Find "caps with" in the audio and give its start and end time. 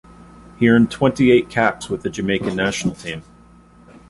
1.47-2.01